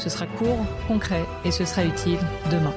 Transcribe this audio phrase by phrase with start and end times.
[0.00, 2.18] Ce sera court, concret et ce sera utile
[2.50, 2.74] demain.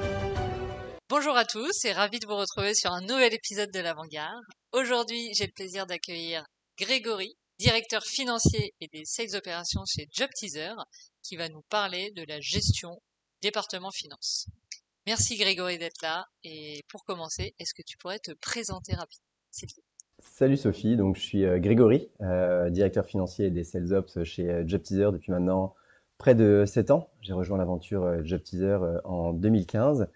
[1.08, 4.44] Bonjour à tous et ravi de vous retrouver sur un nouvel épisode de l'Avant-Garde.
[4.72, 6.44] Aujourd'hui, j'ai le plaisir d'accueillir
[6.78, 10.74] Grégory, directeur financier et des sales opérations chez JobTeaser,
[11.22, 13.00] qui va nous parler de la gestion
[13.40, 14.46] département finance.
[15.06, 19.68] Merci Grégory d'être là et pour commencer, est-ce que tu pourrais te présenter rapidement s'il
[19.68, 19.84] te plaît?
[20.18, 24.64] Salut Sophie, donc je suis euh, Grégory, euh, directeur financier des Sales Ops chez euh,
[24.66, 25.74] JobTeaser depuis maintenant
[26.18, 27.10] près de 7 ans.
[27.20, 30.08] J'ai rejoint l'aventure JobTeaser en 2015.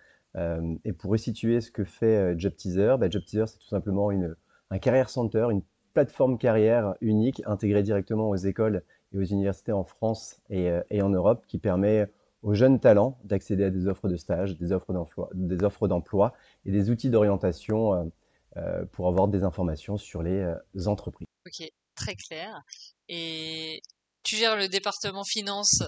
[0.84, 4.36] et pour resituer ce que fait JobTeaser, bah, JobTeaser c'est tout simplement une,
[4.70, 5.62] un career center, une
[5.94, 11.44] plateforme carrière unique intégrée directement aux écoles et aux universités en France et, en Europe
[11.48, 12.06] qui permet
[12.42, 16.34] aux jeunes talents d'accéder à des offres de stage, des offres d'emploi, des offres d'emploi
[16.64, 18.12] et des outils d'orientation
[18.56, 21.26] euh, pour avoir des informations sur les euh, entreprises.
[21.46, 22.62] Ok, très clair.
[23.08, 23.82] Et
[24.28, 25.82] tu gères le département finance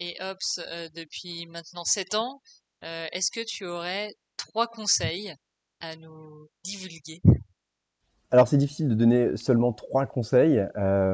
[0.00, 2.40] et ops euh, depuis maintenant 7 ans.
[2.82, 5.34] Est-ce que tu aurais trois conseils
[5.80, 7.20] à nous divulguer?
[8.30, 10.64] Alors c'est difficile de donner seulement trois conseils.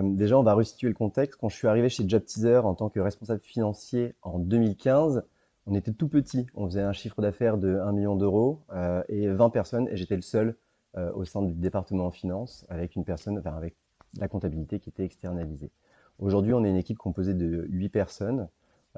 [0.03, 1.39] déjà, on va resituer le contexte.
[1.41, 5.23] Quand je suis arrivé chez JobTeaser en tant que responsable financier en 2015,
[5.65, 6.45] on était tout petit.
[6.55, 8.61] On faisait un chiffre d'affaires de 1 million d'euros
[9.09, 10.57] et 20 personnes et j'étais le seul
[10.99, 13.75] euh, au sein du département en finance avec une personne, enfin avec
[14.19, 15.71] la comptabilité qui était externalisée.
[16.19, 18.49] Aujourd'hui, on est une équipe composée de 8 personnes.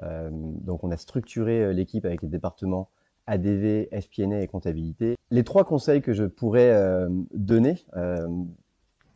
[0.03, 2.89] Euh, donc, on a structuré euh, l'équipe avec les départements
[3.27, 5.15] ADV, FP&A et comptabilité.
[5.31, 7.83] Les trois conseils que je pourrais donner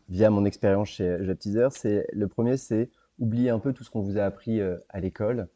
[0.10, 2.90] via mon expérience chez JobTeaser, c'est le premier, c'est
[3.20, 5.48] oublier un peu tout ce qu'on vous a appris à l'école.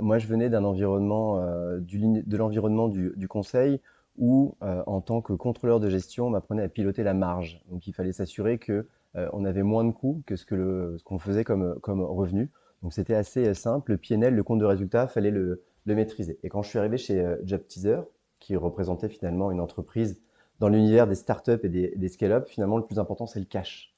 [0.00, 3.78] moi, je venais d'un environnement, de l'environnement du, conseil
[4.18, 7.62] où, euh, en tant que contrôleur de gestion, on m'apprenait à piloter la marge.
[7.70, 10.44] Donc, il fallait s'assurer que euh, on avait moins de coûts que ce
[11.02, 12.50] qu'on faisait comme comme revenu.
[12.82, 13.92] Donc, c'était assez euh, simple.
[13.92, 16.38] Le PNL, le compte de résultat, fallait le, le maîtriser.
[16.44, 18.02] Et quand je suis arrivé chez JobTeaser,
[18.38, 20.20] qui représentait finalement une entreprise
[20.60, 23.94] dans l'univers des startups et des, des scale-up, finalement, le plus important, c'est le cash.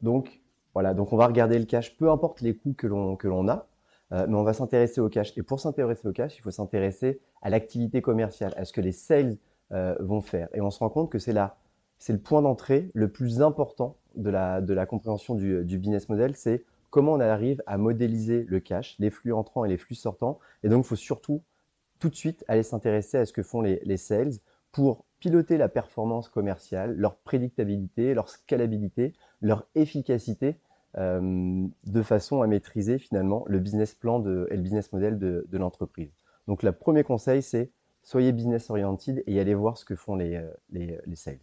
[0.00, 0.40] donc,
[0.72, 0.94] voilà.
[0.94, 3.66] Donc, on va regarder le cash, peu importe les coûts que l'on que l'on a.
[4.12, 5.36] Euh, mais on va s'intéresser au cash.
[5.36, 8.92] Et pour s'intéresser au cash, il faut s'intéresser à l'activité commerciale, à ce que les
[8.92, 9.36] sales
[9.72, 10.48] euh, vont faire.
[10.54, 11.56] Et on se rend compte que c'est là,
[11.98, 16.64] c'est le point d'entrée le plus important de la, compréhension du, du business model, c'est
[16.90, 20.38] comment on arrive à modéliser le cash, les flux entrants et les flux sortants.
[20.62, 21.42] Et donc, il faut surtout
[21.98, 24.32] tout de suite aller s'intéresser à ce que font les, les sales
[24.72, 30.56] pour piloter la performance commerciale, leur prédictabilité, leur scalabilité, leur efficacité
[30.98, 36.12] euh, de façon à maîtriser finalement le business plan et le business model de, l'entreprise.
[36.46, 37.70] Donc le premier conseil, c'est
[38.02, 41.38] soyez business oriented et allez voir ce que font les, euh, les, les sales.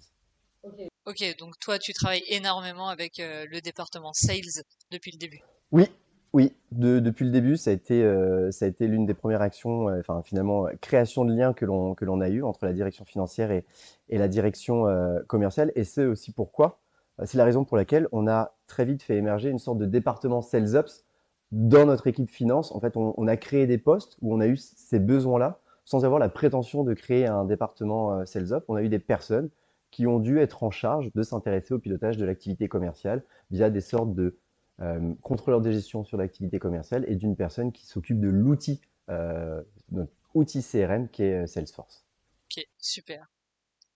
[1.06, 5.42] Ok, donc toi tu travailles énormément avec euh, le département sales depuis le début.
[5.72, 5.86] Oui,
[6.34, 10.22] oui, de, depuis le début, ça a été, euh, été l'une des premières actions, enfin
[10.24, 13.66] finalement création de liens que l'on a eu entre la direction financière et,
[14.10, 14.86] et la direction
[15.28, 15.72] commerciale.
[15.76, 16.80] Et c'est aussi pourquoi
[17.20, 19.86] euh, c'est la raison pour laquelle on a très vite fait émerger une sorte de
[19.86, 21.06] département Sales Ops
[21.52, 22.72] dans notre équipe finance.
[22.72, 26.20] En fait, on, a créé des postes où on a eu ces besoins-là sans avoir
[26.20, 28.66] la prétention de créer un département euh, Sales Ops.
[28.70, 29.50] On a eu des personnes
[29.94, 33.82] qui ont dû être en charge de s'intéresser au pilotage de l'activité commerciale via des
[33.82, 34.40] sortes de
[34.82, 39.62] euh, contrôleurs de gestion sur l'activité commerciale et d'une personne qui s'occupe de l'outil, euh,
[39.92, 42.06] notre outil CRM qui est Salesforce.
[42.46, 43.28] Ok, super.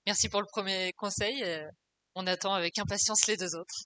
[0.06, 1.44] Merci pour le premier conseil
[2.18, 3.86] on attend avec impatience les deux autres.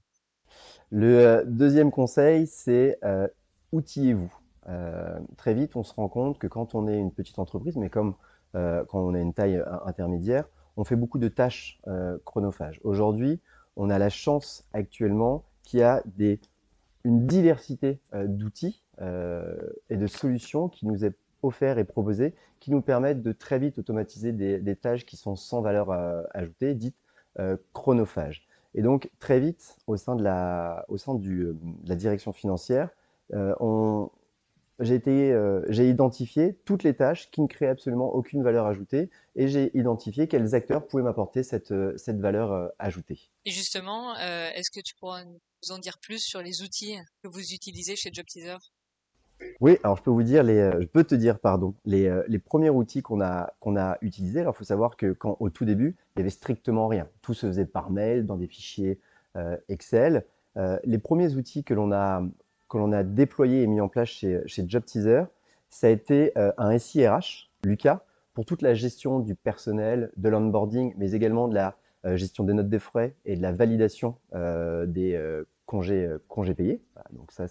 [0.89, 3.27] Le euh, deuxième conseil, c'est euh,
[3.73, 4.33] outillez-vous.
[4.69, 7.89] Euh, très vite, on se rend compte que quand on est une petite entreprise, mais
[7.89, 8.15] comme
[8.53, 10.43] quand on a une taille intermédiaire,
[10.81, 11.79] on fait beaucoup de tâches
[12.25, 12.79] chronophages.
[12.83, 13.39] Aujourd'hui,
[13.75, 16.39] on a la chance actuellement qu'il y a des,
[17.03, 21.13] une diversité d'outils et de solutions qui nous est
[21.43, 25.61] offert et proposées, qui nous permettent de très vite automatiser des, tâches qui sont sans
[25.61, 25.91] valeur
[26.33, 26.95] ajoutée, dites
[27.39, 28.45] euh, chronophage.
[28.75, 32.33] Et donc très vite, au sein de la, au sein du, euh, de la direction
[32.33, 32.89] financière,
[33.33, 33.55] euh,
[34.81, 35.33] j'ai été,
[35.69, 40.27] j'ai identifié toutes les tâches qui ne créaient absolument aucune valeur ajoutée et j'ai identifié
[40.27, 43.29] quels acteurs pouvaient m'apporter cette, cette valeur ajoutée.
[43.45, 47.53] Et justement, est-ce que tu pourrais nous en dire plus sur les outils que vous
[47.53, 48.57] utilisez chez JobTeaser?
[49.59, 52.69] Oui, alors je peux vous dire, les, je peux te dire, pardon, les, les premiers
[52.69, 54.41] outils qu'on a, qu'on a utilisés.
[54.41, 57.07] Alors, il faut savoir que quand, au tout début, il y avait strictement rien.
[57.21, 58.99] Tout se faisait par mail, dans des fichiers
[59.69, 60.25] Excel.
[60.83, 62.23] les premiers outils que l'on a,
[62.71, 65.23] que l'on a déployés et mis en place chez, chez JobTeaser,
[65.69, 68.03] ça a été un SIRH, Lucas,
[68.33, 71.75] pour toute la gestion du personnel, de l'onboarding, mais également de la
[72.05, 76.53] euh, gestion des notes des frais et de la validation euh, des euh, congés, congés
[76.53, 76.81] payés.
[77.11, 77.45] donc ça,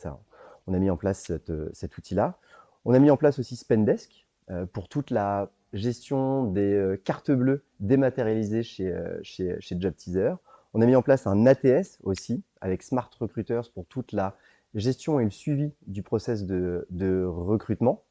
[0.66, 1.30] on a mis en place
[1.72, 2.38] cet outil-là.
[2.84, 4.26] On a mis en place aussi Spendesk
[4.72, 10.34] pour toute la gestion des cartes bleues dématérialisées chez, chez, chez JobTeaser.
[10.74, 14.36] On a mis en place un ATS aussi avec Smart Recruiters pour toute la
[14.74, 18.04] gestion et le suivi du process de, de recrutement.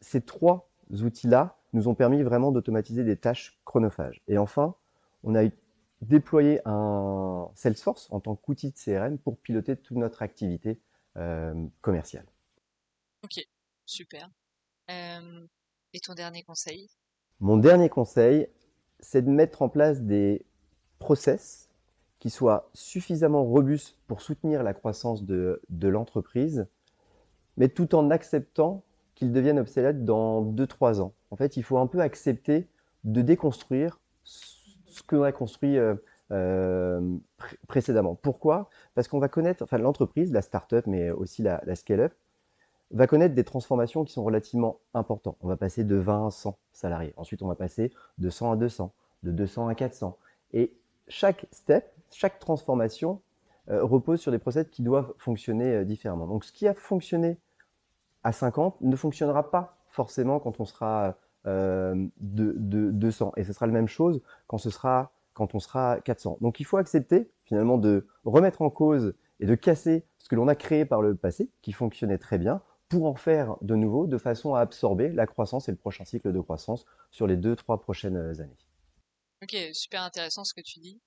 [0.00, 4.22] ces trois outils-là nous ont permis vraiment d'automatiser des tâches chronophages.
[4.28, 4.74] Et enfin,
[5.22, 5.44] on a
[6.02, 10.80] déployé un Salesforce en tant qu'outil de CRM pour piloter toute notre activité
[11.16, 12.26] euh, commerciale.
[13.22, 13.40] Ok,
[13.86, 14.30] super.
[14.90, 15.46] Euh,
[15.92, 16.88] et ton dernier conseil?
[17.40, 18.48] Mon dernier conseil,
[18.98, 20.44] c'est de mettre en place des
[20.98, 21.69] process
[22.20, 26.66] qui soient suffisamment robustes pour soutenir la croissance de, de l'entreprise,
[27.56, 28.82] mais tout en acceptant
[29.14, 31.12] qu'ils deviennent obsolètes dans 2-3 ans.
[31.30, 32.68] En fait, il faut un peu accepter
[33.04, 35.94] de déconstruire ce qu'on a construit euh,
[36.32, 37.16] euh,
[37.68, 38.14] précédemment.
[38.14, 38.70] Pourquoi?
[38.94, 42.12] Parce qu'on va connaître, enfin l'entreprise, la start-up, mais aussi la, scale-up,
[42.92, 45.36] va connaître des transformations qui sont relativement importantes.
[45.40, 47.14] On va passer de 20 à 100 salariés.
[47.16, 48.92] Ensuite, on va passer de 100 à 200,
[49.22, 50.18] de 200 à 400.
[50.52, 50.72] Et
[51.08, 53.20] chaque step, chaque transformation
[53.68, 56.26] euh, repose sur des process qui doivent fonctionner différemment.
[56.26, 57.38] Donc, ce qui a fonctionné
[58.22, 61.16] à 50 ne fonctionnera pas forcément quand on sera
[61.46, 63.32] euh, de, 200.
[63.36, 66.38] Et ce sera la même chose quand on sera 400.
[66.40, 70.48] Donc il faut accepter finalement de remettre en cause et de casser ce que l'on
[70.48, 72.60] a créé par le passé, qui fonctionnait très bien,
[72.90, 76.30] pour en faire de nouveau, de façon à absorber la croissance et le prochain cycle
[76.30, 78.58] de croissance sur les deux, trois prochaines années.
[79.42, 81.00] Ok, super intéressant ce que tu dis.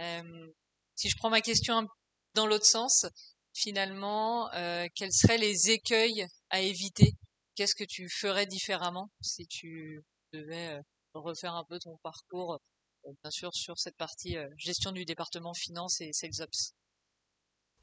[0.00, 0.52] Euh,
[0.96, 1.86] si je prends ma question
[2.34, 3.06] dans l'autre sens,
[3.54, 7.12] finalement, euh, quels seraient les écueils à éviter?
[7.54, 10.02] Qu'est-ce que tu ferais différemment si tu
[10.32, 10.80] devais euh,
[11.14, 12.58] refaire un peu ton parcours,
[13.04, 16.72] bien sûr, sur cette partie gestion du département finance et sales ops?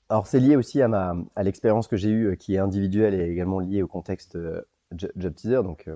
[0.09, 3.29] Alors, c'est lié aussi à, ma, à l'expérience que j'ai eue, qui est individuelle et
[3.29, 4.38] également liée au contexte
[4.91, 5.61] job teaser.
[5.61, 5.88] Donc,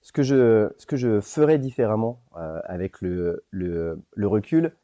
[0.00, 2.20] ce que je, ce que je ferais différemment
[2.64, 4.74] avec le, le recul,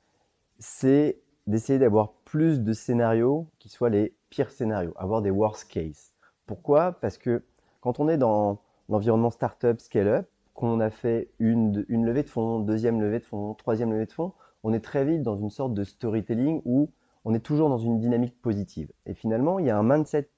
[0.60, 6.12] c'est d'essayer d'avoir plus de scénarios qui soient les pires scénarios, avoir des worst case.
[6.46, 6.92] Pourquoi?
[6.92, 7.42] Parce que
[7.80, 12.60] quand on est dans l'environnement startup, scale-up, qu'on a fait une, une levée de fonds,
[12.60, 15.74] deuxième levée de fonds, troisième levée de fonds, on est très vite dans une sorte
[15.74, 16.90] de storytelling où
[17.24, 18.90] on est toujours dans une dynamique positive.
[19.06, 20.28] Et finalement, il y a un mindset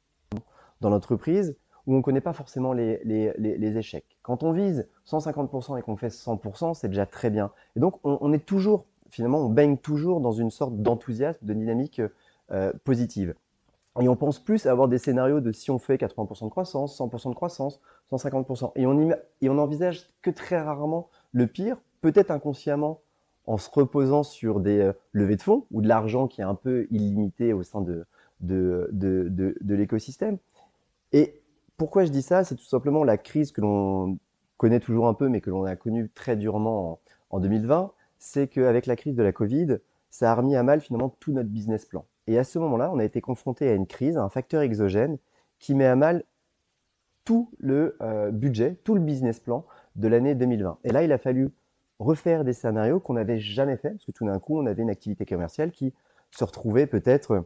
[0.80, 4.16] dans l'entreprise où on ne connaît pas forcément les, les, les, échecs.
[4.22, 7.50] Quand on vise 150% et qu'on fait 100%, c'est déjà très bien.
[7.74, 11.52] Et donc, on, on, est toujours, finalement, on baigne toujours dans une sorte d'enthousiasme, de
[11.52, 12.00] dynamique
[12.50, 13.34] euh, positive.
[14.00, 16.98] Et on pense plus à avoir des scénarios de si on fait 80% de croissance,
[16.98, 17.80] 100% de croissance,
[18.10, 18.72] 150%.
[18.74, 19.10] Et on,
[19.42, 23.00] et envisage que très rarement le pire, peut-être inconsciemment,
[23.46, 26.54] en se reposant sur des euh, levées de fonds ou de l'argent qui est un
[26.54, 28.06] peu illimité au sein de,
[29.60, 30.38] l'écosystème.
[31.12, 31.42] Et
[31.76, 32.44] pourquoi je dis ça?
[32.44, 34.18] C'est tout simplement la crise que l'on
[34.56, 37.00] connaît toujours un peu, mais que l'on a connue très durement en,
[37.36, 37.92] en 2020.
[38.24, 41.48] C'est qu'avec la crise de la Covid, ça a remis à mal finalement tout notre
[41.48, 42.06] business plan.
[42.28, 45.18] Et à ce moment-là, on a été confronté à une crise, à un facteur exogène
[45.58, 46.22] qui met à mal
[47.24, 50.78] tout le euh, budget, tout le business plan de l'année 2020.
[50.84, 51.50] Et là, il a fallu
[51.98, 54.90] refaire des scénarios qu'on n'avait jamais fait, parce que tout d'un coup, on avait une
[54.90, 55.92] activité commerciale qui
[56.30, 57.44] se retrouvait peut-être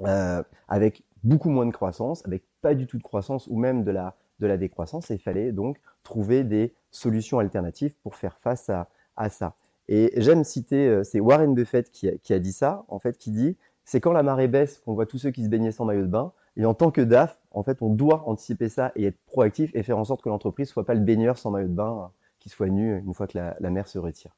[0.00, 3.92] euh, avec beaucoup moins de croissance, avec pas du tout de croissance ou même de
[3.92, 5.12] la, décroissance.
[5.12, 9.54] Et il fallait donc trouver des solutions alternatives pour faire face à ça.
[9.88, 13.56] Et j'aime citer, euh, c'est Warren Buffett qui a, dit ça, en fait, qui dit
[13.84, 16.10] c'est quand la marée baisse qu'on voit tous ceux qui se baignaient sans maillot de
[16.10, 16.32] bain.
[16.58, 19.82] Et en tant que DAF, en fait, on doit anticiper ça et être proactif et
[19.82, 22.68] faire en sorte que l'entreprise soit pas le baigneur sans maillot de bain, qui soit
[22.68, 24.36] nu une fois que la, mer se retire.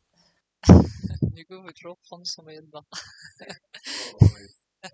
[1.22, 2.84] du coup, il faut toujours prendre son maillot de bain.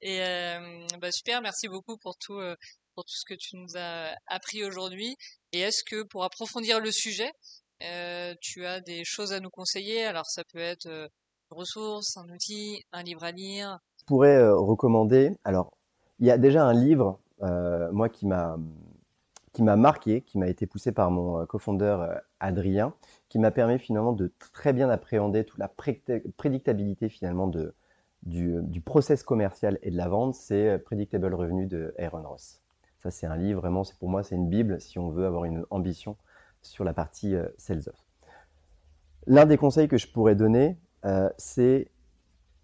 [0.00, 2.56] et euh, bah super, merci beaucoup pour tout, euh,
[2.94, 5.16] pour tout ce que tu nous as appris aujourd'hui.
[5.52, 7.30] Et est-ce que pour approfondir le sujet,
[7.82, 10.04] euh, tu as des choses à nous conseiller?
[10.04, 11.10] Alors ça peut être
[11.50, 15.36] ressources, un outil, un livre à lire Je pourrais euh, recommander.
[15.44, 15.72] Alors,
[16.18, 18.58] il y a déjà un livre, euh, moi, qui m'a
[19.52, 22.92] qui m'a marqué, qui m'a été poussé par mon euh, cofondeur Adrien,
[23.30, 25.68] qui m'a permis finalement de très bien appréhender toute la
[26.36, 27.72] prédictabilité finalement du,
[28.22, 32.60] du, process commercial et de la vente, c'est Predictable Revenue de Aaron Ross.
[33.02, 35.46] Ça, c'est un livre, vraiment, c'est pour moi, c'est une Bible si on veut avoir
[35.46, 36.18] une ambition
[36.66, 38.04] sur la partie euh, sales off.
[39.26, 41.90] L'un des conseils que je pourrais donner, euh, c'est,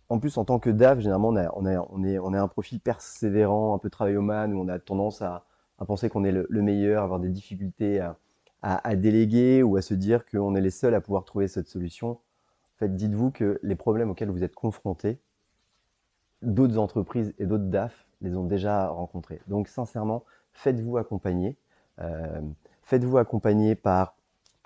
[0.09, 1.73] en plus, en tant que DAF, généralement, on, a,
[2.09, 5.44] est, un profil persévérant, un peu travailloman, où on a tendance à,
[5.87, 8.00] penser qu'on est le, le, meilleur, avoir des difficultés
[8.62, 12.11] à déléguer ou à se dire qu'on est les seuls à pouvoir trouver cette solution.
[12.11, 15.18] En fait, dites-vous que les problèmes auxquels vous êtes confrontés,
[16.42, 19.40] d'autres entreprises et d'autres DAF les ont déjà rencontrés.
[19.49, 21.56] Donc sincèrement, faites-vous accompagner.
[22.00, 22.40] Euh,
[22.82, 24.16] faites-vous accompagner par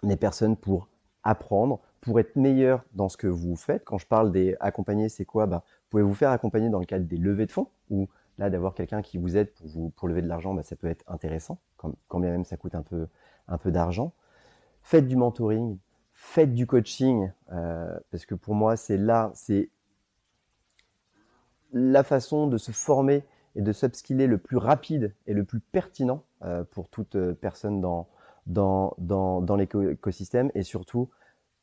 [0.02, 0.88] des personnes pour
[1.22, 3.84] apprendre, pour être meilleur dans ce que vous faites.
[3.84, 5.46] Quand je parle des accompagner, c'est quoi?
[5.46, 8.08] Bah, Vous pouvez vous faire accompagner dans le cadre des levées de fonds, ou
[8.38, 10.86] là d'avoir quelqu'un qui vous aide pour, vous, pour lever de l'argent, bah, ça peut
[10.86, 13.08] être intéressant, quand, quand, bien même ça coûte un peu,
[13.48, 14.12] un peu d'argent.
[14.82, 15.78] Faites du mentoring,
[16.12, 19.68] faites du coaching, euh, parce que pour moi, c'est là, c'est
[21.72, 23.24] la façon de se former
[23.56, 27.80] et de s'upskiller le plus rapide et le plus pertinent euh, pour toute euh, personne
[27.80, 28.08] dans,
[28.46, 30.50] dans, dans, dans l'écosystème.
[30.54, 31.08] Et surtout,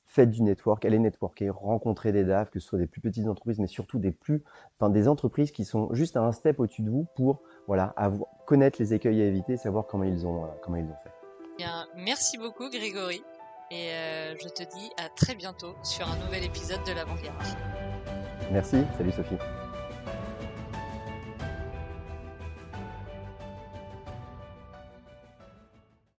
[0.05, 3.59] faites du network, allez networker, rencontrez des DAF, que ce soit des plus petites entreprises,
[3.59, 4.43] mais surtout des plus,
[4.77, 8.29] enfin, des entreprises qui sont juste à un step au-dessus de vous pour voilà, avoir,
[8.45, 11.11] connaître les écueils à éviter, savoir comment ils ont, euh, comment ils ont fait.
[11.57, 13.23] Bien, merci beaucoup Grégory
[13.71, 17.43] et euh, je te dis à très bientôt sur un nouvel épisode de l'Avant-Garde.
[18.51, 19.37] Merci, salut Sophie.